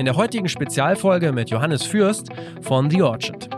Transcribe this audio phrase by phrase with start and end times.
[0.00, 2.28] In der heutigen Spezialfolge mit Johannes Fürst
[2.62, 3.50] von The Orchard.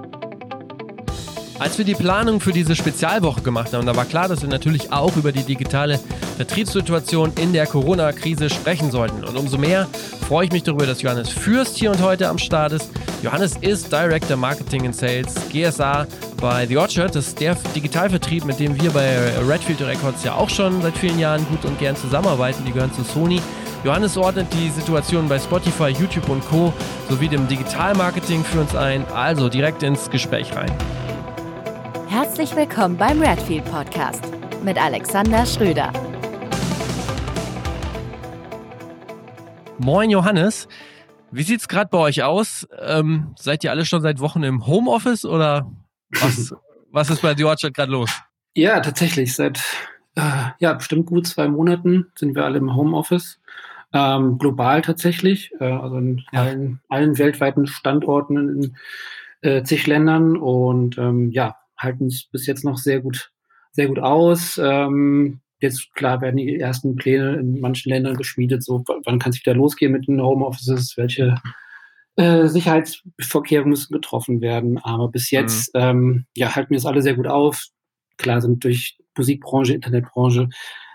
[1.61, 4.93] Als wir die Planung für diese Spezialwoche gemacht haben, da war klar, dass wir natürlich
[4.93, 6.01] auch über die digitale
[6.39, 9.23] Vertriebssituation in der Corona-Krise sprechen sollten.
[9.23, 9.87] Und umso mehr
[10.27, 12.91] freue ich mich darüber, dass Johannes Fürst hier und heute am Start ist.
[13.23, 16.09] Johannes ist Director Marketing and Sales GSA
[16.41, 17.15] bei The Orchard.
[17.15, 19.17] Das ist der Digitalvertrieb, mit dem wir bei
[19.49, 22.65] Redfield Records ja auch schon seit vielen Jahren gut und gern zusammenarbeiten.
[22.67, 23.41] Die gehören zu Sony.
[23.85, 26.73] Johannes ordnet die Situation bei Spotify, YouTube und Co.
[27.09, 29.05] sowie dem Digitalmarketing für uns ein.
[29.09, 30.71] Also direkt ins Gespräch rein.
[32.09, 34.23] Herzlich willkommen beim Redfield Podcast
[34.63, 35.93] mit Alexander Schröder.
[39.79, 40.69] Moin Johannes,
[41.33, 42.69] wie sieht's gerade bei euch aus?
[42.81, 45.69] Ähm, seid ihr alle schon seit Wochen im Homeoffice oder
[46.21, 46.55] was,
[46.93, 48.13] was ist bei The Orchard gerade los?
[48.55, 49.35] Ja, tatsächlich.
[49.35, 49.61] Seit
[50.15, 53.41] äh, ja bestimmt gut zwei Monaten sind wir alle im Homeoffice.
[53.95, 58.77] Ähm, global tatsächlich, äh, also in allen, allen weltweiten Standorten in
[59.43, 63.33] äh, zig Ländern und ähm, ja, halten es bis jetzt noch sehr gut,
[63.73, 64.59] sehr gut aus.
[64.63, 69.41] Ähm, jetzt klar werden die ersten Pläne in manchen Ländern geschmiedet, so wann kann es
[69.41, 71.35] wieder losgehen mit den Homeoffices, welche
[72.17, 74.79] äh, Sicherheitsvorkehrungen müssen getroffen werden.
[74.79, 75.39] Aber bis mhm.
[75.39, 75.81] jetzt mhm.
[75.81, 77.67] ähm, ja, halten wir es alle sehr gut auf.
[78.17, 80.49] Klar sind durch Musikbranche, Internetbranche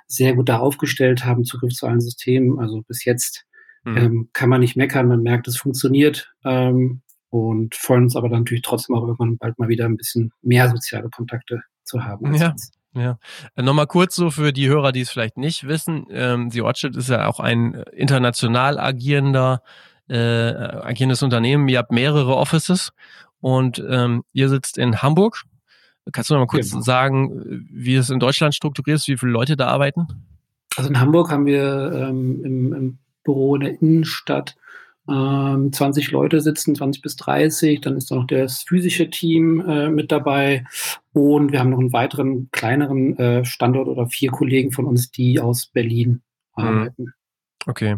[0.07, 2.59] sehr gut da aufgestellt, haben Zugriff zu allen Systemen.
[2.59, 3.45] Also bis jetzt
[3.83, 3.97] mhm.
[3.97, 6.33] ähm, kann man nicht meckern, man merkt, es funktioniert.
[6.43, 10.31] Ähm, und freuen uns aber dann natürlich trotzdem auch irgendwann bald mal wieder ein bisschen
[10.41, 12.33] mehr soziale Kontakte zu haben.
[12.33, 12.55] Ja.
[12.93, 13.19] Ja,
[13.55, 16.07] äh, nochmal kurz so für die Hörer, die es vielleicht nicht wissen.
[16.09, 19.61] Ähm, The Orchard ist ja auch ein international agierender,
[20.09, 21.67] äh, agierendes Unternehmen.
[21.67, 22.93] Ihr habt mehrere Offices
[23.39, 25.43] und ähm, ihr sitzt in Hamburg
[26.11, 26.81] Kannst du noch mal kurz genau.
[26.81, 30.07] sagen, wie es in Deutschland strukturiert ist, wie viele Leute da arbeiten?
[30.75, 34.55] Also in Hamburg haben wir ähm, im, im, Büro in der Innenstadt
[35.09, 37.81] ähm, 20 Leute sitzen, 20 bis 30.
[37.81, 40.65] Dann ist da noch das physische Team äh, mit dabei.
[41.11, 45.41] Und wir haben noch einen weiteren kleineren äh, Standort oder vier Kollegen von uns, die
[45.41, 46.21] aus Berlin
[46.55, 46.63] mhm.
[46.63, 47.13] arbeiten.
[47.65, 47.97] Okay.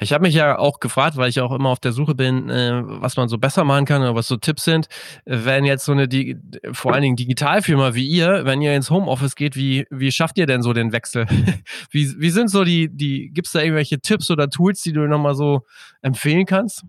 [0.00, 2.82] Ich habe mich ja auch gefragt, weil ich auch immer auf der Suche bin, äh,
[2.84, 4.88] was man so besser machen kann oder was so Tipps sind.
[5.24, 6.36] Wenn jetzt so eine, Di
[6.72, 10.46] vor allen Dingen Digitalfirma wie ihr, wenn ihr ins Homeoffice geht, wie, wie schafft ihr
[10.46, 11.26] denn so den Wechsel?
[11.90, 15.06] wie, wie sind so die, die, gibt es da irgendwelche Tipps oder Tools, die du
[15.06, 15.62] nochmal so
[16.02, 16.84] empfehlen kannst?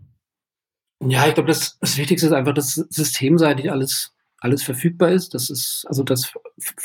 [1.03, 5.35] Ja, ich glaube, das, das Wichtigste ist einfach, dass systemseitig alles, alles verfügbar ist.
[5.35, 6.33] Das ist, also, dass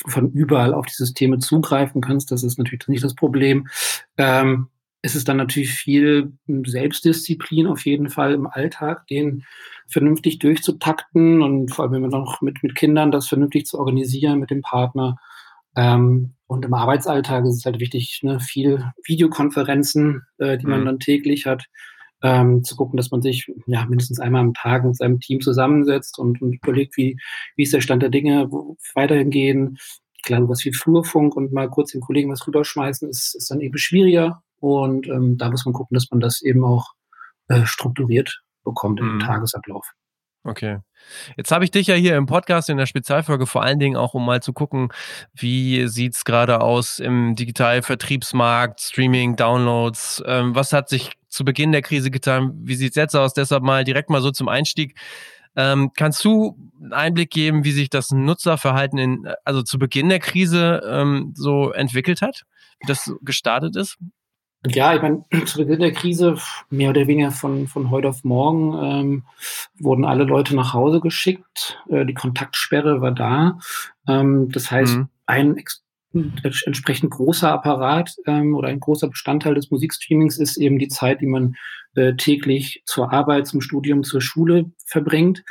[0.07, 3.69] von überall auf die Systeme zugreifen kannst, das ist natürlich nicht das Problem.
[4.19, 4.69] Ähm,
[5.03, 9.45] ist es dann natürlich viel Selbstdisziplin auf jeden Fall im Alltag, den
[9.89, 14.51] vernünftig durchzutakten und vor allem man noch mit, mit Kindern das vernünftig zu organisieren mit
[14.51, 15.17] dem Partner.
[15.77, 20.85] Ähm, und im Arbeitsalltag ist es halt wichtig, ne, viel Videokonferenzen, äh, die man mhm.
[20.87, 21.67] dann täglich hat,
[22.23, 26.19] ähm, zu gucken, dass man sich ja mindestens einmal am Tag mit seinem Team zusammensetzt
[26.19, 27.17] und, und überlegt, wie,
[27.57, 29.79] wie ist der Stand der Dinge, wo weiterhin gehen.
[30.23, 33.79] Klar, was wie Flurfunk und mal kurz den Kollegen was rüberschmeißen, ist, ist dann eben
[33.79, 34.43] schwieriger.
[34.61, 36.93] Und ähm, da muss man gucken, dass man das eben auch
[37.49, 39.21] äh, strukturiert bekommt im mhm.
[39.21, 39.87] Tagesablauf.
[40.43, 40.79] Okay.
[41.37, 44.15] Jetzt habe ich dich ja hier im Podcast in der Spezialfolge vor allen Dingen auch,
[44.15, 44.91] um mal zu gucken,
[45.35, 50.23] wie sieht's gerade aus im Digitalvertriebsmarkt, Streaming, Downloads.
[50.27, 52.53] Ähm, was hat sich zu Beginn der Krise getan?
[52.63, 53.35] Wie sieht's jetzt aus?
[53.35, 54.99] Deshalb mal direkt mal so zum Einstieg.
[55.57, 60.21] Ähm, kannst du einen Einblick geben, wie sich das Nutzerverhalten in, also zu Beginn der
[60.21, 62.45] Krise ähm, so entwickelt hat?
[62.81, 63.99] Wie das gestartet ist?
[64.67, 66.37] Ja, ich meine, zu Beginn der Krise,
[66.69, 69.23] mehr oder weniger von, von heute auf morgen, ähm,
[69.79, 71.79] wurden alle Leute nach Hause geschickt.
[71.89, 73.59] Äh, die Kontaktsperre war da.
[74.07, 75.09] Ähm, das heißt, mhm.
[75.27, 75.63] ein
[76.13, 81.27] entsprechend großer Apparat ähm, oder ein großer Bestandteil des Musikstreamings ist eben die Zeit, die
[81.27, 81.55] man
[81.95, 85.45] äh, täglich zur Arbeit, zum Studium, zur Schule verbringt.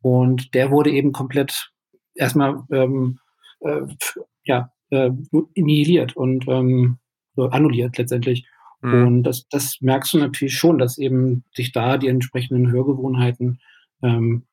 [0.00, 1.72] Und der wurde eben komplett
[2.14, 3.18] erstmal ähm,
[3.60, 3.80] äh,
[4.44, 5.10] ja, äh,
[5.54, 6.98] nihiliert und ähm,
[7.36, 8.46] annulliert letztendlich.
[8.84, 9.06] Mhm.
[9.06, 13.60] Und das, das merkst du natürlich schon, dass eben sich da die entsprechenden Hörgewohnheiten
[14.02, 14.44] ähm,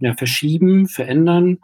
[0.00, 1.58] ja, verschieben, verändern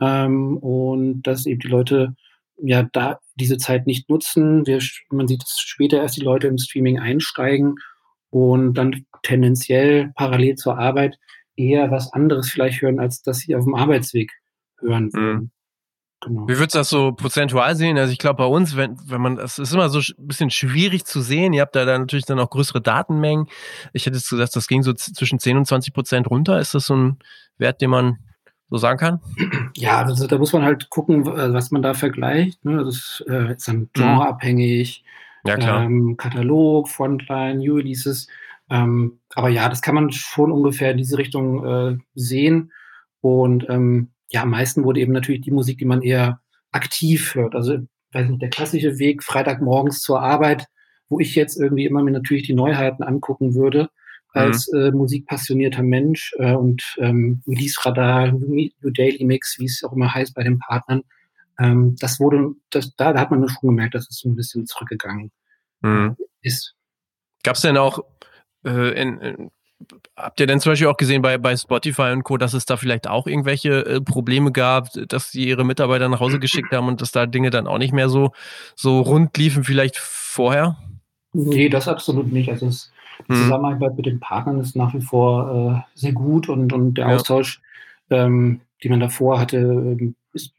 [0.00, 2.14] ähm, und dass eben die Leute
[2.56, 4.66] ja da diese Zeit nicht nutzen.
[4.66, 4.80] Wir,
[5.10, 7.76] man sieht, dass später erst die Leute im Streaming einsteigen
[8.30, 11.18] und dann tendenziell parallel zur Arbeit
[11.54, 14.32] eher was anderes vielleicht hören, als dass sie auf dem Arbeitsweg
[14.80, 15.34] hören würden.
[15.34, 15.50] Mhm.
[16.20, 16.48] Genau.
[16.48, 17.96] Wie würdest du das so prozentual sehen?
[17.96, 21.04] Also ich glaube bei uns, wenn, wenn man, es ist immer so ein bisschen schwierig
[21.04, 21.52] zu sehen.
[21.52, 23.46] Ihr habt da, da natürlich dann auch größere Datenmengen.
[23.92, 26.58] Ich hätte jetzt gesagt, das ging so zwischen 10 und 20 Prozent runter.
[26.58, 27.18] Ist das so ein
[27.58, 28.18] Wert, den man
[28.68, 29.20] so sagen kann?
[29.76, 32.64] Ja, also da muss man halt gucken, was man da vergleicht.
[32.64, 32.84] Ne?
[32.84, 33.90] Das äh, ist dann mhm.
[33.92, 35.04] genreabhängig.
[35.44, 35.84] Ja, klar.
[35.84, 38.26] Ähm, Katalog, Frontline, New Releases.
[38.70, 42.72] Ähm, aber ja, das kann man schon ungefähr in diese Richtung äh, sehen.
[43.20, 46.40] Und ähm, ja, am meisten wurde eben natürlich die Musik, die man eher
[46.72, 47.54] aktiv hört.
[47.54, 47.78] Also,
[48.12, 50.66] weiß nicht, der klassische Weg, Freitagmorgens zur Arbeit,
[51.08, 53.88] wo ich jetzt irgendwie immer mir natürlich die Neuheiten angucken würde,
[54.32, 54.78] als mhm.
[54.78, 60.14] äh, musikpassionierter Mensch äh, und ähm, Release Radar, New, Daily Mix, wie es auch immer
[60.14, 61.02] heißt bei den Partnern.
[61.58, 64.66] Ähm, das wurde, das, da, da hat man schon gemerkt, dass es so ein bisschen
[64.66, 65.32] zurückgegangen
[65.80, 66.16] mhm.
[66.42, 66.74] ist.
[67.42, 68.00] Gab es denn auch
[68.64, 69.50] äh, in, in,
[70.16, 72.76] habt ihr denn zum Beispiel auch gesehen bei, bei Spotify und Co., dass es da
[72.76, 77.00] vielleicht auch irgendwelche äh, Probleme gab, dass sie ihre Mitarbeiter nach Hause geschickt haben und
[77.00, 78.32] dass da Dinge dann auch nicht mehr so,
[78.74, 80.76] so rund liefen vielleicht vorher?
[81.32, 82.50] Nee, das absolut nicht.
[82.50, 82.92] Also es,
[83.28, 83.42] die hm.
[83.42, 87.14] Zusammenarbeit mit den Partnern ist nach wie vor äh, sehr gut und, und der ja.
[87.14, 87.60] Austausch,
[88.10, 90.14] ähm, die man davor hatte, ähm,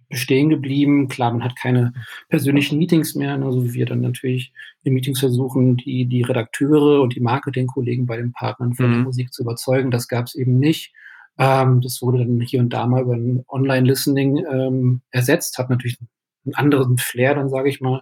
[0.10, 1.08] bestehen geblieben.
[1.08, 1.94] Klar, man hat keine
[2.28, 4.52] persönlichen Meetings mehr, also wie wir dann natürlich
[4.84, 8.94] in Meetings versuchen, die, die Redakteure und die Marketingkollegen bei den Partnern von mhm.
[8.94, 9.92] der Musik zu überzeugen.
[9.92, 10.94] Das gab es eben nicht.
[11.38, 15.98] Ähm, das wurde dann hier und da mal über ein Online-Listening ähm, ersetzt, hat natürlich
[16.46, 18.02] einen anderen Flair, dann sage ich mal.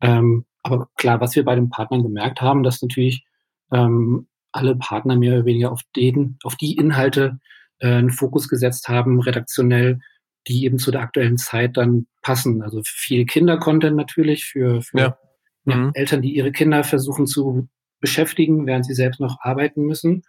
[0.00, 3.24] Ähm, aber klar, was wir bei den Partnern gemerkt haben, dass natürlich
[3.72, 7.38] ähm, alle Partner mehr oder weniger auf den, auf die Inhalte
[7.78, 10.00] äh, einen Fokus gesetzt haben, redaktionell,
[10.48, 12.62] die eben zu der aktuellen Zeit dann passen.
[12.62, 15.18] Also viel Kinder-Content natürlich für, für ja.
[15.64, 15.90] Ja, mhm.
[15.94, 17.68] Eltern, die ihre Kinder versuchen zu
[18.00, 20.22] beschäftigen, während sie selbst noch arbeiten müssen.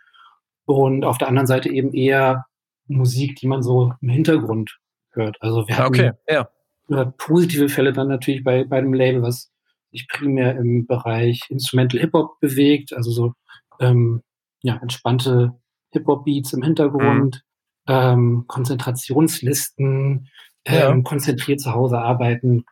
[0.65, 2.45] Und auf der anderen Seite eben eher
[2.87, 4.79] Musik, die man so im Hintergrund
[5.11, 5.37] hört.
[5.41, 6.11] Also wir hatten okay.
[6.27, 7.05] ja.
[7.17, 9.51] positive Fälle dann natürlich bei, bei dem Label, was
[9.91, 13.33] sich primär im Bereich Instrumental Hip-Hop bewegt, also so
[13.79, 14.21] ähm,
[14.61, 15.53] ja, entspannte
[15.91, 17.52] Hip-Hop-Beats im Hintergrund, mhm.
[17.87, 20.29] Ähm, Konzentrationslisten,
[20.65, 21.01] ähm, ja.
[21.01, 22.65] konzentriert zu Hause arbeiten,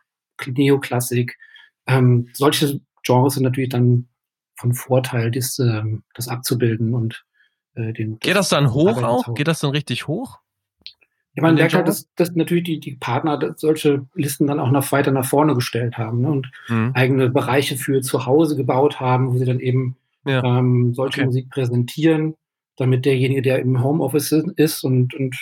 [0.46, 1.38] Neoklassik.
[1.86, 4.08] Ähm, solche Genres sind natürlich dann
[4.56, 7.24] von Vorteil, das, ähm, das abzubilden und
[7.74, 8.18] äh, den.
[8.18, 9.34] Geht das dann hoch auch?
[9.34, 10.38] Geht das dann richtig hoch?
[11.34, 14.92] Ja, man merkt halt, dass, dass natürlich die, die Partner solche Listen dann auch noch
[14.92, 16.92] weiter nach vorne gestellt haben ne, und mhm.
[16.94, 20.44] eigene Bereiche für zu Hause gebaut haben, wo sie dann eben ja.
[20.44, 21.26] ähm, solche okay.
[21.26, 22.34] Musik präsentieren,
[22.82, 25.34] damit derjenige, der im Homeoffice ist und, und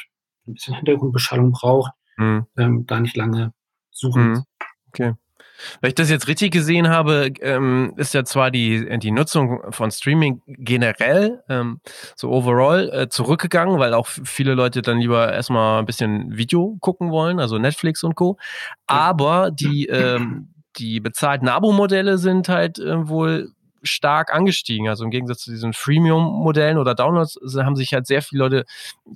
[0.46, 2.46] ein bisschen Hintergrundbeschallung braucht, mhm.
[2.56, 3.52] ähm, da nicht lange
[3.90, 4.32] suchen.
[4.32, 4.44] Mhm.
[4.88, 5.14] Okay.
[5.80, 9.90] Wenn ich das jetzt richtig gesehen habe, ähm, ist ja zwar die, die Nutzung von
[9.90, 11.80] Streaming generell, ähm,
[12.16, 17.10] so overall, äh, zurückgegangen, weil auch viele Leute dann lieber erstmal ein bisschen Video gucken
[17.10, 18.38] wollen, also Netflix und Co.
[18.86, 24.88] Aber die, ähm, die bezahlten Abo-Modelle sind halt äh, wohl stark angestiegen.
[24.88, 28.64] Also im Gegensatz zu diesen Freemium-Modellen oder Downloads haben sich halt sehr viele Leute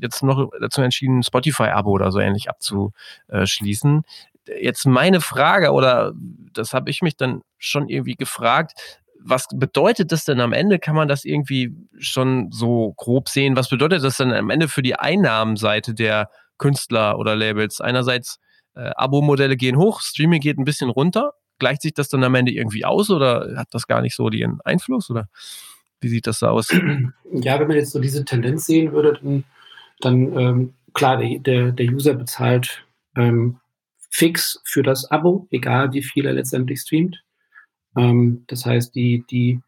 [0.00, 4.05] jetzt noch dazu entschieden, Spotify-Abo oder so ähnlich abzuschließen
[4.46, 6.12] jetzt meine Frage, oder
[6.52, 8.72] das habe ich mich dann schon irgendwie gefragt,
[9.19, 10.78] was bedeutet das denn am Ende?
[10.78, 13.56] Kann man das irgendwie schon so grob sehen?
[13.56, 16.28] Was bedeutet das denn am Ende für die Einnahmenseite der
[16.58, 17.81] Künstler oder Labels?
[17.81, 18.38] Einerseits
[18.75, 21.32] äh, Abo-Modelle gehen hoch, Streaming geht ein bisschen runter.
[21.59, 24.61] Gleicht sich das dann am Ende irgendwie aus oder hat das gar nicht so den
[24.65, 25.11] Einfluss?
[25.11, 25.29] Oder
[26.01, 26.69] wie sieht das da aus?
[27.33, 29.45] Ja, wenn man jetzt so diese Tendenz sehen würde, dann,
[30.01, 32.85] dann ähm, klar, der, der User bezahlt
[33.17, 33.59] ähm,
[34.11, 37.25] fix für das Abo, egal wie viel er letztendlich streamt.
[37.97, 39.61] Ähm, das heißt, die, die,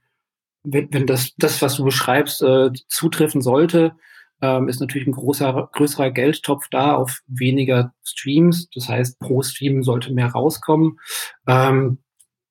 [0.62, 3.96] wenn, wenn das, das, was du beschreibst, äh, zutreffen sollte,
[4.42, 8.68] ähm, ist natürlich ein großer, größerer Geldtopf da auf weniger Streams.
[8.74, 10.98] Das heißt, pro Stream sollte mehr rauskommen.
[11.46, 11.98] Ähm,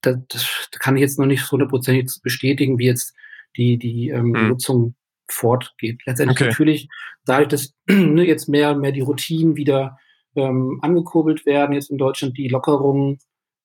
[0.02, 3.14] das, das kann ich jetzt noch nicht hundertprozentig bestätigen, wie jetzt
[3.58, 4.48] die, die ähm, mhm.
[4.50, 4.96] Nutzung
[5.28, 6.02] fortgeht.
[6.06, 6.50] Letztendlich okay.
[6.50, 6.90] natürlich,
[7.26, 9.98] dadurch, dass ne, jetzt mehr, mehr die Routinen wieder
[10.36, 13.20] ähm, angekurbelt werden, jetzt in Deutschland die Lockerungen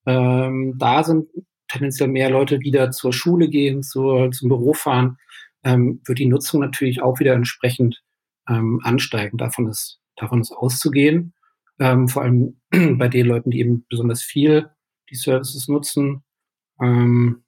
[0.06, 1.28] ähm, da sind,
[1.68, 5.18] tendenziell mehr Leute wieder zur Schule gehen, zur, zum Büro fahren,
[5.64, 8.02] ähm, wird die Nutzung natürlich auch wieder entsprechend
[8.50, 9.38] ähm, ansteigen.
[9.38, 11.32] Davon ist, davon ist auszugehen.
[11.78, 12.60] Ähm, vor allem
[12.98, 14.70] bei den Leuten, die eben besonders viel
[15.08, 16.22] die Services nutzen.
[16.80, 17.44] Ähm,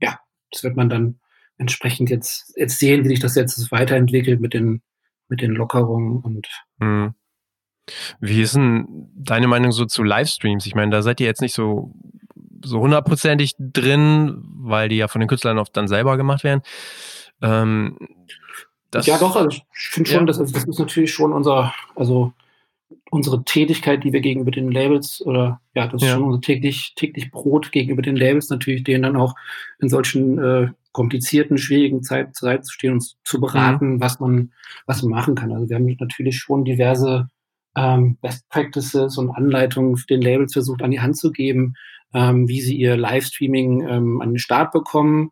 [0.00, 1.20] ja, das wird man dann
[1.56, 4.82] entsprechend jetzt, jetzt sehen, wie sich das jetzt weiterentwickelt mit den,
[5.28, 7.14] mit den Lockerungen und mhm.
[8.20, 10.66] Wie ist denn deine Meinung so zu Livestreams?
[10.66, 11.92] Ich meine, da seid ihr jetzt nicht so
[12.64, 16.62] so hundertprozentig drin, weil die ja von den Künstlern oft dann selber gemacht werden.
[17.40, 17.98] Ähm,
[19.00, 20.26] ja, doch, also ich finde schon, ja.
[20.26, 22.32] dass, also das ist natürlich schon unser, also
[23.10, 26.14] unsere Tätigkeit, die wir gegenüber den Labels oder ja, das ist ja.
[26.14, 29.34] schon unser täglich, täglich Brot gegenüber den Labels, natürlich denen dann auch
[29.80, 34.00] in solchen äh, komplizierten, schwierigen Zeit, Zeit zu stehen und zu beraten, mhm.
[34.00, 34.52] was man,
[34.86, 35.52] was man machen kann.
[35.52, 37.28] Also wir haben natürlich schon diverse
[37.76, 41.74] ähm, Best Practices und Anleitungen für den Labels versucht an die Hand zu geben,
[42.14, 45.30] ähm, wie sie ihr Livestreaming ähm, an den Start bekommen.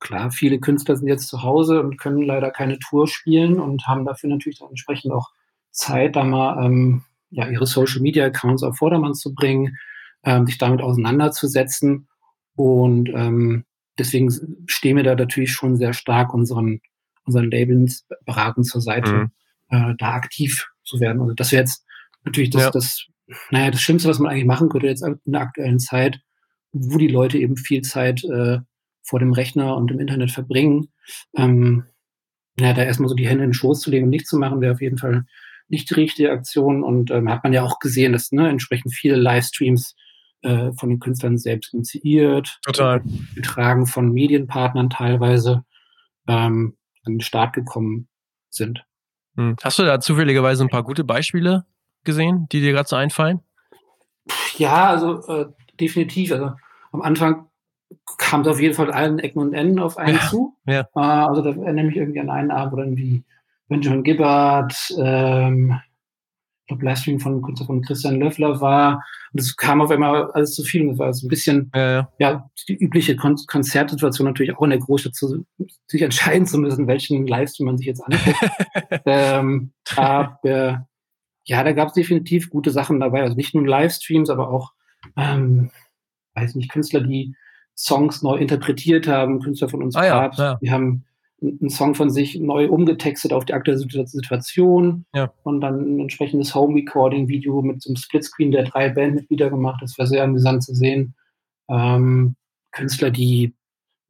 [0.00, 4.04] Klar, viele Künstler sind jetzt zu Hause und können leider keine Tour spielen und haben
[4.04, 5.30] dafür natürlich dann entsprechend auch
[5.70, 9.76] Zeit, da mal ähm, ja, ihre Social Media Accounts auf Vordermann zu bringen,
[10.24, 12.08] ähm, sich damit auseinanderzusetzen.
[12.54, 13.64] Und ähm,
[13.98, 14.30] deswegen
[14.66, 16.80] stehen wir da natürlich schon sehr stark unseren,
[17.24, 19.30] unseren Labels beraten zur Seite, mhm.
[19.68, 21.20] äh, da aktiv zu werden.
[21.20, 21.84] Also das wäre jetzt
[22.24, 22.70] natürlich das, ja.
[22.70, 23.06] das,
[23.50, 26.20] naja, das Schlimmste, was man eigentlich machen könnte jetzt in der aktuellen Zeit,
[26.72, 28.58] wo die Leute eben viel Zeit äh,
[29.06, 30.88] vor dem Rechner und im Internet verbringen.
[31.36, 31.84] Ähm,
[32.58, 34.60] naja, da erstmal so die Hände in den Schoß zu legen und nichts zu machen,
[34.60, 35.24] wäre auf jeden Fall
[35.68, 36.82] nicht die richtige Aktion.
[36.82, 39.94] Und ähm, hat man ja auch gesehen, dass ne, entsprechend viele Livestreams
[40.42, 43.02] äh, von den Künstlern selbst initiiert, Total.
[43.34, 45.64] getragen von Medienpartnern teilweise
[46.26, 48.08] ähm, an den Start gekommen
[48.50, 48.84] sind.
[49.36, 49.56] Hm.
[49.62, 51.66] Hast du da zufälligerweise ein paar gute Beispiele
[52.04, 53.40] gesehen, die dir gerade so einfallen?
[54.56, 55.46] Ja, also äh,
[55.78, 56.32] definitiv.
[56.32, 56.52] Also
[56.92, 57.48] am Anfang
[58.18, 60.56] kam es auf jeden Fall allen Ecken und Enden auf einen ja, zu.
[60.66, 60.80] Ja.
[60.94, 63.24] Äh, also da erinnere mich irgendwie an einen Abend, wo dann wie
[63.68, 65.80] Benjamin Gibbard, ähm,
[66.62, 69.04] ich glaube, Livestream von, von Christian Löffler war.
[69.32, 70.82] Und es kam auf einmal alles zu viel.
[70.82, 72.08] Und es war so ein bisschen, ja, ja.
[72.18, 75.46] ja die übliche Kon Konzertsituation natürlich auch in der Großstadt, zu,
[75.86, 78.36] sich entscheiden zu müssen, welchen Livestream man sich jetzt anguckt.
[79.06, 80.88] ähm, aber
[81.44, 83.22] ja, da gab es definitiv gute Sachen dabei.
[83.22, 84.72] Also nicht nur Livestreams, aber auch,
[85.16, 85.70] ähm,
[86.34, 87.36] weiß nicht, Künstler, die
[87.76, 90.58] Songs neu interpretiert haben, Künstler von uns ah, ja, ja.
[90.62, 91.04] die haben
[91.42, 95.30] einen Song von sich neu umgetextet auf die aktuelle Situation ja.
[95.42, 99.82] und dann ein entsprechendes Home-Recording-Video mit so einem Splitscreen der drei Bandmitglieder gemacht.
[99.82, 101.14] Das war sehr amüsant zu sehen.
[101.68, 102.36] Ähm,
[102.72, 103.54] Künstler, die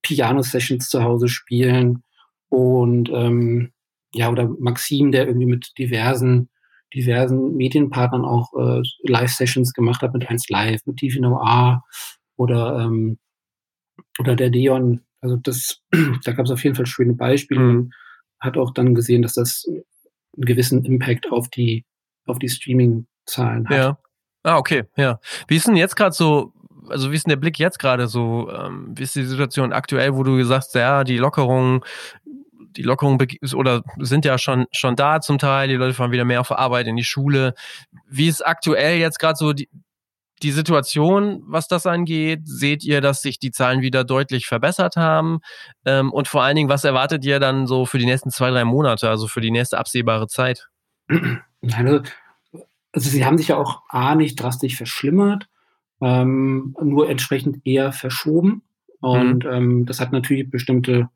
[0.02, 2.04] Piano-Sessions zu Hause spielen
[2.48, 3.72] und ähm,
[4.14, 6.48] ja, oder Maxim, der irgendwie mit diversen
[6.94, 11.82] diversen Medienpartnern auch äh, Live-Sessions gemacht hat, mit 1 Live, mit TV Noir
[12.36, 13.18] oder ähm,
[14.18, 15.82] oder der Deon, also das,
[16.24, 17.60] da gab es auf jeden Fall schöne Beispiele.
[17.60, 17.92] Mhm.
[18.40, 21.84] Hat auch dann gesehen, dass das einen gewissen Impact auf die,
[22.26, 23.76] auf die Streaming-Zahlen hat.
[23.76, 23.98] Ja.
[24.42, 25.18] Ah, okay, ja.
[25.48, 26.52] Wie ist denn jetzt gerade so,
[26.88, 30.14] also wie ist denn der Blick jetzt gerade so, ähm, wie ist die Situation aktuell,
[30.14, 31.80] wo du gesagt hast, ja, die Lockerungen,
[32.76, 33.18] die Lockerungen
[33.54, 36.86] oder sind ja schon, schon da zum Teil, die Leute fahren wieder mehr auf Arbeit
[36.86, 37.54] in die Schule.
[38.08, 39.68] Wie ist aktuell jetzt gerade so die,
[40.42, 42.40] die Situation, was das angeht?
[42.44, 45.38] Seht ihr, dass sich die Zahlen wieder deutlich verbessert haben?
[45.84, 48.64] Ähm, und vor allen Dingen, was erwartet ihr dann so für die nächsten zwei, drei
[48.64, 50.68] Monate, also für die nächste absehbare Zeit?
[51.62, 52.00] Also,
[52.92, 55.48] also sie haben sich ja auch A nicht drastisch verschlimmert,
[56.00, 58.62] ähm, nur entsprechend eher verschoben.
[59.00, 59.50] Und mhm.
[59.50, 61.08] ähm, das hat natürlich bestimmte,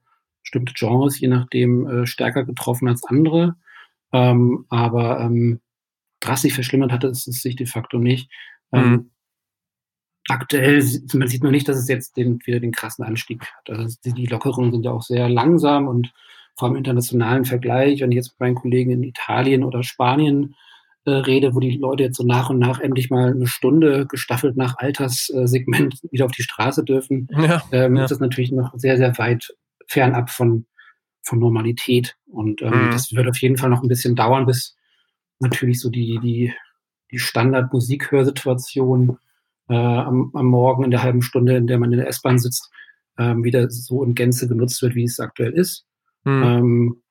[0.42, 3.56] bestimmte Genres, je nachdem, äh, stärker getroffen als andere.
[4.12, 5.60] Ähm, aber ähm,
[6.20, 8.30] drastisch verschlimmert hatte es sich de facto nicht.
[8.72, 9.10] Ähm, mhm.
[10.28, 10.84] Aktuell
[11.14, 13.70] man sieht man nicht, dass es jetzt den, wieder den krassen Anstieg hat.
[13.70, 16.12] Also die, die Lockerungen sind ja auch sehr langsam und
[16.56, 20.54] vor allem im internationalen Vergleich, wenn ich jetzt mit meinen Kollegen in Italien oder Spanien
[21.06, 24.56] äh, rede, wo die Leute jetzt so nach und nach endlich mal eine Stunde gestaffelt
[24.56, 28.04] nach Alterssegment wieder auf die Straße dürfen, ja, ähm, ja.
[28.04, 29.54] ist das natürlich noch sehr, sehr weit
[29.86, 30.66] fernab von,
[31.22, 32.16] von Normalität.
[32.26, 32.90] Und ähm, mhm.
[32.90, 34.76] das wird auf jeden Fall noch ein bisschen dauern, bis
[35.38, 36.52] natürlich so die, die
[37.10, 39.18] die Standard-Musikhörsituation
[39.68, 42.70] äh, am, am Morgen in der halben Stunde, in der man in der S-Bahn sitzt,
[43.18, 45.86] ähm, wieder so in Gänze genutzt wird, wie es aktuell ist.
[46.24, 46.42] Mhm.
[46.42, 47.02] Ähm,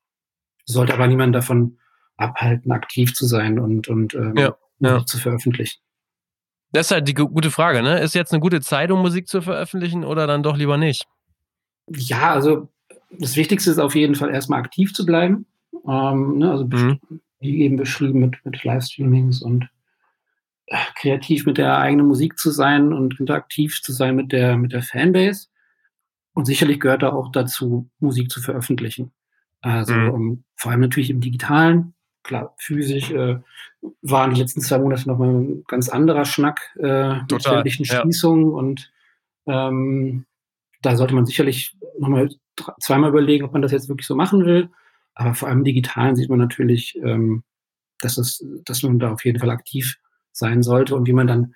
[0.64, 1.78] sollte aber niemand davon
[2.16, 5.04] abhalten, aktiv zu sein und, und ähm, ja, ja.
[5.04, 5.80] zu veröffentlichen.
[6.72, 8.00] Das ist halt die gute Frage, ne?
[8.00, 11.06] Ist jetzt eine gute Zeit, um Musik zu veröffentlichen oder dann doch lieber nicht?
[11.88, 12.68] Ja, also
[13.10, 15.46] das Wichtigste ist auf jeden Fall erstmal aktiv zu bleiben.
[15.86, 16.50] Ähm, ne?
[16.50, 17.00] Also mhm.
[17.40, 19.68] wie eben beschrieben mit, mit Livestreamings und
[20.94, 24.82] kreativ mit der eigenen Musik zu sein und interaktiv zu sein mit der, mit der
[24.82, 25.48] Fanbase.
[26.32, 29.12] Und sicherlich gehört da auch dazu, Musik zu veröffentlichen.
[29.60, 30.10] Also mhm.
[30.10, 31.94] um, ähm, vor allem natürlich im Digitalen.
[32.22, 33.38] Klar, physisch äh,
[34.02, 38.56] waren die letzten zwei Monate nochmal ein ganz anderer Schnack äh, mit ständigen Schließungen ja.
[38.56, 38.92] und
[39.46, 40.26] ähm,
[40.82, 42.28] da sollte man sicherlich nochmal
[42.78, 44.68] zweimal überlegen, ob man das jetzt wirklich so machen will.
[45.14, 47.42] Aber vor allem im Digitalen sieht man natürlich, ähm,
[48.00, 49.98] dass, es, dass man da auf jeden Fall aktiv
[50.32, 51.54] sein sollte und wie man dann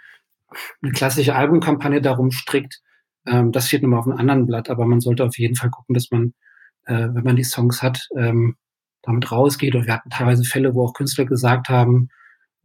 [0.83, 2.81] eine klassische Albumkampagne darum strickt,
[3.26, 5.95] ähm, das steht nochmal auf einem anderen Blatt, aber man sollte auf jeden Fall gucken,
[5.95, 6.35] dass man,
[6.87, 8.57] äh, wenn man die Songs hat, ähm,
[9.02, 9.75] damit rausgeht.
[9.75, 12.09] Und wir hatten teilweise Fälle, wo auch Künstler gesagt haben,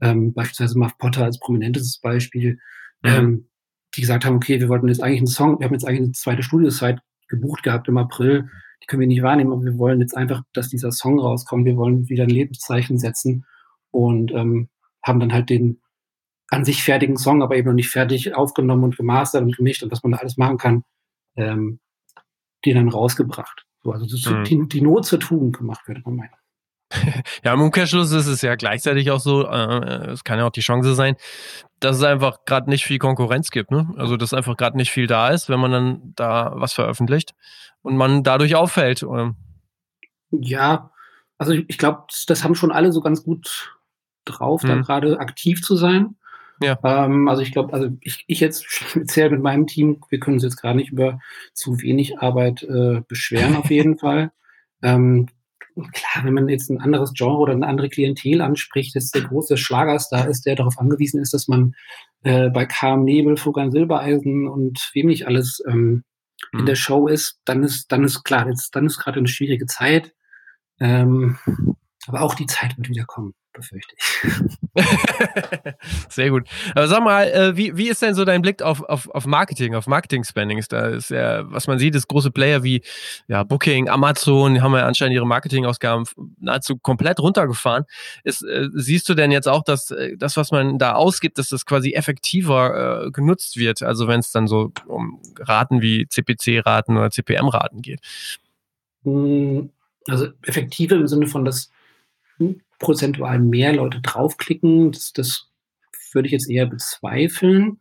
[0.02, 2.60] ähm, beispielsweise Muff Potter als prominentes Beispiel,
[3.02, 3.10] mhm.
[3.10, 3.50] ähm,
[3.96, 6.12] die gesagt haben, okay, wir wollten jetzt eigentlich einen Song, wir haben jetzt eigentlich eine
[6.12, 8.50] zweite Studiozeit gebucht gehabt im April,
[8.82, 11.76] die können wir nicht wahrnehmen, aber wir wollen jetzt einfach, dass dieser Song rauskommt, wir
[11.76, 13.46] wollen wieder ein Lebenszeichen setzen
[13.92, 14.70] und ähm,
[15.04, 15.82] haben dann halt den
[16.50, 19.92] an sich fertigen Song, aber eben noch nicht fertig aufgenommen und gemastert und gemischt und
[19.92, 20.84] was man da alles machen kann,
[21.36, 21.80] ähm,
[22.66, 23.66] die dann rausgebracht.
[23.84, 24.44] So, also das, mhm.
[24.44, 26.34] die, die Not zur Tugend gemacht, würde man meinen.
[27.44, 30.62] ja, im Umkehrschluss ist es ja gleichzeitig auch so, äh, es kann ja auch die
[30.62, 31.16] Chance sein,
[31.80, 33.70] dass es einfach gerade nicht viel Konkurrenz gibt.
[33.70, 33.94] Ne?
[33.96, 37.36] Also, dass einfach gerade nicht viel da ist, wenn man dann da was veröffentlicht
[37.84, 39.04] und man dadurch auffällt.
[39.04, 39.36] Oder?
[40.32, 40.92] Ja,
[41.38, 43.78] also ich, ich glaube, das haben schon alle so ganz gut
[44.26, 44.68] drauf, mhm.
[44.68, 46.16] da gerade aktiv zu sein.
[46.62, 46.78] Ja.
[46.84, 50.44] Ähm, also ich glaube, also ich, ich jetzt speziell mit meinem Team, wir können uns
[50.44, 51.20] jetzt gerade nicht über
[51.54, 54.32] zu wenig Arbeit äh, beschweren, auf jeden Fall.
[54.82, 55.28] Ähm,
[55.94, 59.58] klar, wenn man jetzt ein anderes Genre oder eine andere Klientel anspricht, dass der große
[59.58, 61.76] Schlagerstar ist, der darauf angewiesen ist, dass man
[62.24, 66.04] äh, bei KM Nebel, Florian Silbereisen und wem nicht alles ähm,
[66.52, 66.60] mhm.
[66.60, 69.68] in der Show ist, dann ist, dann ist klar, jetzt, dann ist gerade eine schwierige
[69.68, 70.14] Zeit.
[70.82, 71.38] Ähm,
[72.08, 74.14] aber auch die Zeit wird wieder kommen befürchte ich.
[76.10, 76.48] Sehr gut.
[76.72, 79.76] Aber sag mal, äh, wie, wie ist denn so dein Blick auf, auf, auf Marketing,
[79.76, 80.68] auf Marketing-Spendings?
[80.68, 82.82] Da ist ja, was man sieht, ist große Player wie
[83.28, 86.06] ja, Booking, Amazon, die haben ja anscheinend ihre Marketingausgaben
[86.40, 87.86] nahezu komplett runtergefahren.
[88.24, 91.50] Ist, äh, siehst du denn jetzt auch, dass äh, das, was man da ausgibt, dass
[91.50, 93.84] das quasi effektiver äh, genutzt wird?
[93.84, 98.00] Also wenn es dann so um Raten wie CPC-Raten oder CPM-Raten geht?
[99.04, 99.70] Hm,
[100.08, 101.72] also effektiver im Sinne von, dass
[102.80, 104.92] prozentual mehr Leute draufklicken.
[104.92, 105.50] Das, das
[106.14, 107.80] würde ich jetzt eher bezweifeln,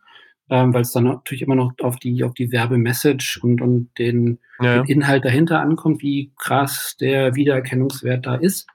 [0.50, 4.38] ähm, weil es dann natürlich immer noch auf die, auf die Werbemessage und, und den,
[4.60, 4.82] ja.
[4.82, 8.66] den Inhalt dahinter ankommt, wie krass der Wiedererkennungswert da ist.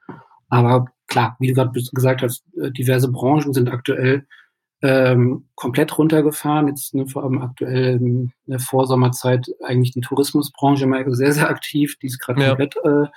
[0.49, 4.25] Aber klar, wie du gerade gesagt hast, äh, diverse Branchen sind aktuell
[4.83, 6.67] ähm, komplett runtergefahren.
[6.67, 11.97] Jetzt ne, vor allem aktuell in der Vorsommerzeit eigentlich die Tourismusbranche immer sehr, sehr aktiv.
[12.01, 13.07] Die ist gerade ja, komplett äh,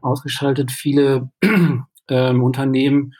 [0.00, 0.72] ausgeschaltet.
[0.72, 1.30] Viele
[2.10, 3.14] ähm, Unternehmen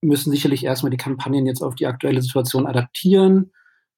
[0.00, 3.52] müssen sicherlich erstmal die Kampagnen jetzt auf die aktuelle Situation adaptieren.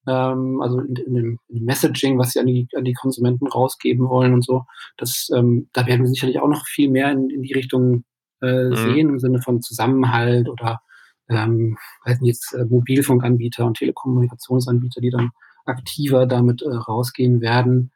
[0.07, 3.47] Ähm, also in, in, dem, in, dem, Messaging, was sie an die, an die Konsumenten
[3.47, 4.65] rausgeben wollen und so.
[4.97, 8.03] Das, ähm, da werden wir sicherlich auch noch viel mehr in, in die Richtung
[8.41, 8.75] äh, mhm.
[8.75, 10.81] sehen, im Sinne von Zusammenhalt oder
[11.27, 15.31] ähm, weiß nicht, jetzt äh, Mobilfunkanbieter und Telekommunikationsanbieter, die dann
[15.65, 17.91] aktiver damit äh, rausgehen werden.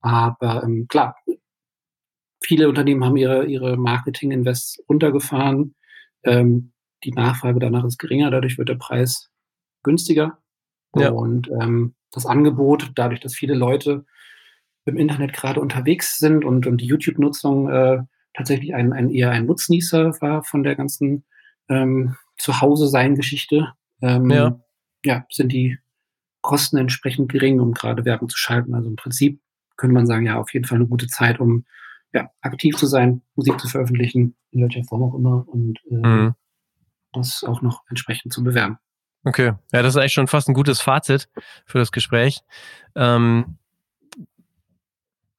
[0.00, 1.16] Aber ähm, klar,
[2.44, 5.74] Viele Unternehmen haben ihre, ihre Marketing-Invests runtergefahren.
[6.24, 9.30] Ähm, die Nachfrage danach ist geringer, dadurch wird der Preis
[9.82, 10.38] günstiger.
[10.94, 11.10] Ja.
[11.10, 14.04] Und ähm, das Angebot, dadurch, dass viele Leute
[14.84, 18.02] im Internet gerade unterwegs sind und, und die YouTube-Nutzung äh,
[18.34, 21.24] tatsächlich ein, ein eher ein Nutznießer war von der ganzen
[21.70, 24.60] ähm, Zuhause-Sein-Geschichte, ähm, ja.
[25.04, 25.78] ja, sind die
[26.42, 28.74] Kosten entsprechend gering, um gerade Werbung zu schalten.
[28.74, 29.40] Also im Prinzip
[29.76, 31.64] könnte man sagen, ja, auf jeden Fall eine gute Zeit, um
[32.14, 36.34] ja, aktiv zu sein, Musik zu veröffentlichen, in welcher Form auch immer und äh, mhm.
[37.12, 38.78] das auch noch entsprechend zu bewerben.
[39.24, 41.28] Okay, ja, das ist eigentlich schon fast ein gutes Fazit
[41.66, 42.40] für das Gespräch.
[42.94, 43.58] Ähm,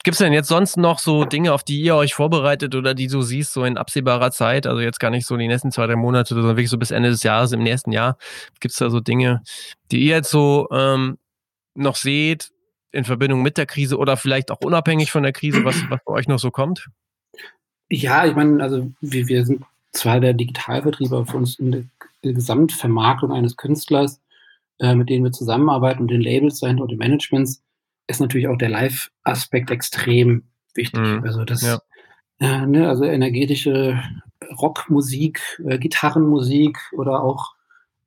[0.03, 3.07] Gibt es denn jetzt sonst noch so Dinge, auf die ihr euch vorbereitet oder die
[3.07, 4.67] du siehst, so in absehbarer Zeit?
[4.67, 7.09] Also jetzt gar nicht so die nächsten zwei, drei Monate, sondern wirklich so bis Ende
[7.09, 8.17] des Jahres, im nächsten Jahr.
[8.59, 9.41] Gibt es da so Dinge,
[9.91, 11.17] die ihr jetzt so ähm,
[11.73, 12.51] noch seht,
[12.95, 16.13] in Verbindung mit der Krise oder vielleicht auch unabhängig von der Krise, was, was bei
[16.13, 16.87] euch noch so kommt?
[17.89, 21.83] Ja, ich meine, also wir, wir sind zwar der Digitalvertrieber für uns in der,
[22.21, 24.19] Gesamtvermarktung eines Künstlers,
[24.79, 27.61] äh, mit denen wir zusammenarbeiten und den Labels dahinter und den Managements,
[28.07, 30.99] ist natürlich auch der Live-Aspekt extrem wichtig.
[30.99, 31.21] Mhm.
[31.23, 31.79] Also das, ja.
[32.39, 34.01] äh, ne, also energetische
[34.59, 37.53] Rockmusik, äh, Gitarrenmusik oder auch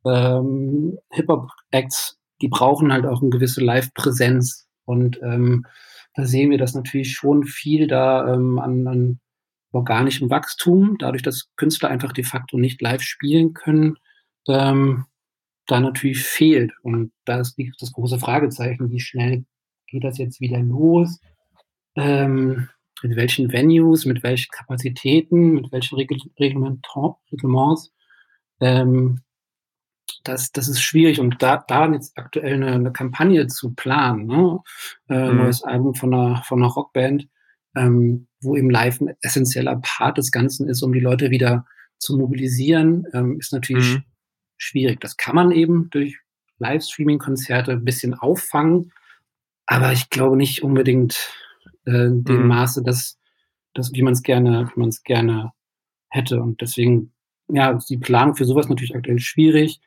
[0.04, 4.67] ähm, Hip-Hop-Acts, die brauchen halt auch eine gewisse Live-Präsenz.
[4.88, 5.66] Und ähm,
[6.14, 9.20] da sehen wir, dass natürlich schon viel da ähm, an, an
[9.72, 13.96] organischem Wachstum, dadurch, dass Künstler einfach de facto nicht live spielen können,
[14.48, 15.04] ähm,
[15.66, 16.72] da natürlich fehlt.
[16.82, 19.44] Und da ist das große Fragezeichen, wie schnell
[19.86, 21.20] geht das jetzt wieder los?
[21.94, 22.68] Ähm,
[23.02, 27.92] in welchen Venues, mit welchen Kapazitäten, mit welchen Reglements
[28.60, 29.20] ähm,
[30.24, 34.60] das, das ist schwierig und da, da jetzt aktuell eine, eine Kampagne zu planen, ne?
[35.08, 35.38] äh, mhm.
[35.38, 37.28] neues Album von einer, von einer Rockband,
[37.76, 41.66] ähm, wo eben live ein essentieller Part des Ganzen ist, um die Leute wieder
[41.98, 44.04] zu mobilisieren, ähm, ist natürlich mhm.
[44.56, 45.00] schwierig.
[45.00, 46.18] Das kann man eben durch
[46.58, 48.92] Livestreaming-Konzerte ein bisschen auffangen,
[49.66, 51.32] aber ich glaube nicht unbedingt
[51.86, 52.48] äh, in dem mhm.
[52.48, 53.18] Maße, dass,
[53.74, 55.52] dass wie man es gerne, wie man es gerne
[56.10, 56.40] hätte.
[56.40, 57.12] Und deswegen,
[57.48, 59.80] ja, ist die Planung für sowas natürlich aktuell schwierig.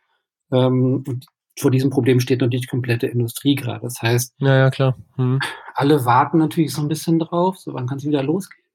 [0.51, 1.25] Ähm, und
[1.59, 3.81] vor diesem Problem steht natürlich die komplette Industrie gerade.
[3.81, 4.97] Das heißt, ja, ja, klar.
[5.17, 5.39] Mhm.
[5.75, 8.65] alle warten natürlich so ein bisschen drauf, so wann kann es wieder losgehen.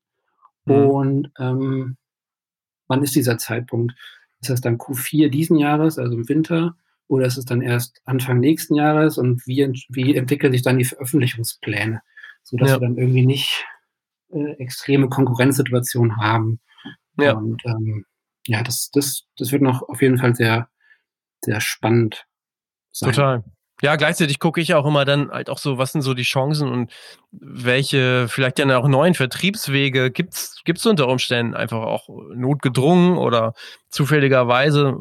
[0.67, 0.75] Mhm.
[0.75, 1.97] Und ähm,
[2.89, 3.95] wann ist dieser Zeitpunkt?
[4.41, 6.77] Ist das dann Q4 diesen Jahres, also im Winter,
[7.09, 9.17] oder ist es dann erst Anfang nächsten Jahres?
[9.17, 12.03] Und wie, wie entwickeln sich dann die Veröffentlichungspläne,
[12.43, 12.77] sodass ja.
[12.77, 13.65] wir dann irgendwie nicht
[14.31, 16.61] äh, extreme Konkurrenzsituation haben.
[17.19, 17.33] Ja.
[17.33, 18.05] Und ähm,
[18.47, 20.69] ja, das, das, das wird noch auf jeden Fall sehr,
[21.43, 22.27] sehr spannend
[22.93, 23.13] sein.
[23.13, 23.45] Total.
[23.83, 26.71] Ja, gleichzeitig gucke ich auch immer dann halt auch so, was sind so die Chancen
[26.71, 26.91] und
[27.31, 33.53] welche vielleicht dann auch neuen Vertriebswege gibt's gibt's unter Umständen einfach auch notgedrungen oder
[33.91, 34.97] zufälligerweise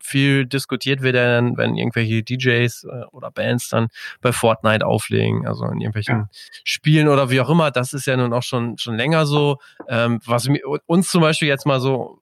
[0.00, 3.88] viel diskutiert wird dann, wenn irgendwelche DJs äh, oder Bands dann
[4.20, 6.28] bei Fortnite auflegen, also in irgendwelchen ja.
[6.64, 7.72] Spielen oder wie auch immer.
[7.72, 9.58] Das ist ja nun auch schon schon länger so.
[9.88, 12.19] Ähm, was mir, uns zum Beispiel jetzt mal so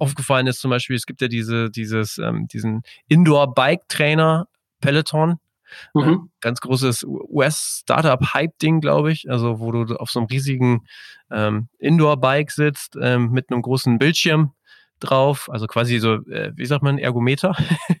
[0.00, 4.46] aufgefallen ist, zum Beispiel, es gibt ja diese dieses ähm, diesen Indoor Bike Trainer
[4.80, 5.38] Peloton.
[5.94, 6.02] Mhm.
[6.02, 9.30] Äh, ganz großes US-Startup-Hype-Ding, glaube ich.
[9.30, 10.84] Also, wo du auf so einem riesigen
[11.30, 14.52] ähm, Indoor-Bike sitzt, ähm, mit einem großen Bildschirm
[15.00, 17.56] drauf, also quasi so, äh, wie sagt man, Ergometer,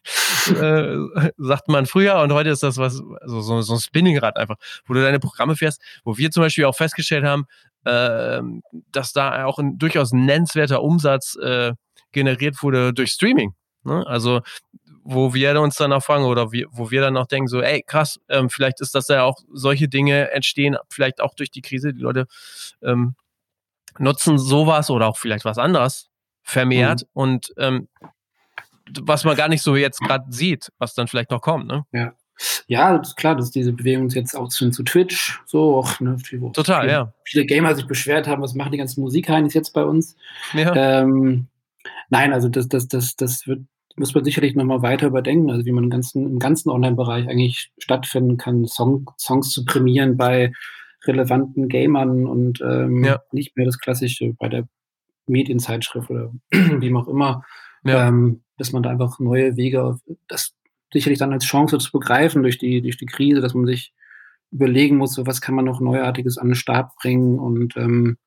[0.46, 0.96] äh,
[1.38, 4.94] sagt man früher und heute ist das was, also so, so ein Spinningrad einfach, wo
[4.94, 7.46] du deine Programme fährst, wo wir zum Beispiel auch festgestellt haben,
[7.84, 8.42] äh,
[8.92, 11.72] dass da auch ein durchaus nennenswerter Umsatz äh,
[12.12, 13.54] generiert wurde durch Streaming.
[13.84, 14.06] Ne?
[14.06, 14.40] Also
[15.02, 18.20] wo wir uns dann auch fragen oder wo wir dann auch denken, so, ey, krass,
[18.28, 21.92] ähm, vielleicht ist das ja auch, solche Dinge entstehen, vielleicht auch durch die Krise.
[21.94, 22.26] Die Leute
[22.82, 23.14] ähm,
[23.98, 26.10] nutzen sowas oder auch vielleicht was anderes
[26.42, 27.08] vermehrt mhm.
[27.12, 27.88] und ähm,
[29.00, 31.84] was man gar nicht so jetzt gerade sieht, was dann vielleicht noch kommt, ne?
[31.92, 32.12] Ja.
[32.68, 36.16] Ja, klar, dass diese Bewegung jetzt auch zu, zu Twitch so auch, ne,
[36.54, 37.12] Total, viele, ja.
[37.24, 40.16] Viele Gamer sich beschwert haben, was machen die ganzen Musikheinis jetzt bei uns?
[40.54, 40.74] Ja.
[40.74, 41.48] Ähm,
[42.10, 43.62] nein, also das, das, das, das wird
[43.96, 47.70] muss man sicherlich nochmal weiter überdenken, also wie man im ganzen, im ganzen Online-Bereich eigentlich
[47.78, 50.52] stattfinden kann, Song, Songs zu prämieren bei
[51.04, 53.20] relevanten Gamern und ähm, ja.
[53.32, 54.68] nicht mehr das Klassische bei der
[55.26, 57.44] Medienzeitschrift oder wie auch immer,
[57.84, 58.08] ja.
[58.08, 60.54] ähm, dass man da einfach neue Wege, das
[60.92, 63.92] sicherlich dann als Chance zu begreifen durch die, durch die Krise, dass man sich
[64.50, 68.18] überlegen muss, so was kann man noch Neuartiges an den Start bringen und ähm,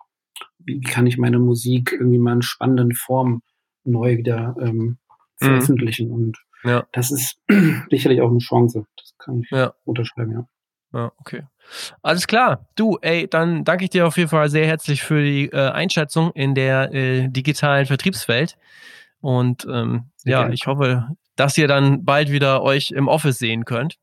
[0.60, 3.42] wie, kann ich meine Musik irgendwie mal in spannenden Form
[3.86, 4.98] neu wieder ähm,
[5.44, 5.46] Mhm.
[5.46, 6.08] veröffentlichen.
[6.08, 6.14] Mhm.
[6.14, 6.86] Und ja.
[6.92, 7.40] das ist
[7.90, 8.86] sicherlich auch eine Chance.
[8.98, 9.74] Das kann ich ja.
[9.86, 10.48] unterschreiben, ja.
[10.94, 11.44] Ja, okay.
[12.04, 12.68] Alles klar.
[12.76, 16.32] Du, ey, dann danke ich dir auf jeden Fall sehr herzlich für die äh, Einschätzung
[16.34, 18.58] in der äh, digitalen Vertriebswelt.
[19.20, 20.54] Und ähm, ja, gerne.
[20.54, 23.98] ich hoffe, dass ihr dann bald wieder euch im Office sehen könnt.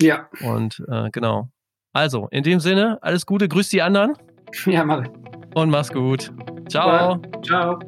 [0.00, 0.28] Ja.
[0.40, 1.48] Und äh, genau.
[1.92, 4.14] Also, in dem Sinne, alles Gute, grüß die anderen.
[4.66, 5.06] Ja, mach.
[5.54, 6.30] Und mach's gut.
[6.68, 7.20] Ciao.
[7.22, 7.78] Ja, ciao.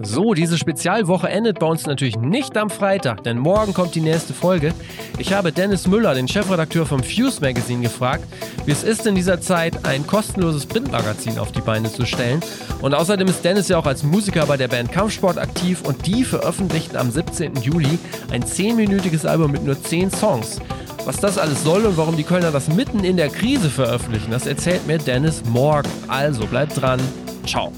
[0.00, 4.32] So, diese Spezialwoche endet bei uns natürlich nicht am Freitag, denn morgen kommt die nächste
[4.32, 4.72] Folge.
[5.18, 8.24] Ich habe Dennis Müller, den Chefredakteur vom Fuse Magazine, gefragt,
[8.64, 12.40] wie es ist in dieser Zeit, ein kostenloses Printmagazin auf die Beine zu stellen.
[12.80, 16.24] Und außerdem ist Dennis ja auch als Musiker bei der Band Kampfsport aktiv und die
[16.24, 17.56] veröffentlichten am 17.
[17.56, 17.98] Juli
[18.30, 20.60] ein 10-minütiges Album mit nur 10 Songs.
[21.04, 24.46] Was das alles soll und warum die Kölner das mitten in der Krise veröffentlichen, das
[24.46, 25.90] erzählt mir Dennis morgen.
[26.08, 27.00] Also bleibt dran.
[27.46, 27.72] Ciao.